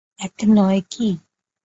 এক 0.19 0.35
নয় 0.49 0.81
কি? 0.91 1.07